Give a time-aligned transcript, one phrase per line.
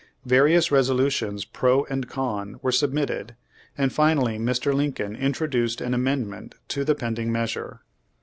[0.25, 3.35] Various resolutions pro and con were submitted,
[3.77, 4.73] and finally Mr.
[4.73, 7.81] Lincoln introduced an amendment to Page Thirty the pending measure.